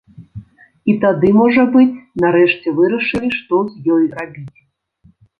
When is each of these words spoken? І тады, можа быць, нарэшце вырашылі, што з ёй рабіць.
І 0.91 0.93
тады, 1.01 1.27
можа 1.41 1.65
быць, 1.75 1.91
нарэшце 2.23 2.73
вырашылі, 2.79 3.29
што 3.37 3.61
з 3.75 3.93
ёй 3.97 4.07
рабіць. 4.15 4.57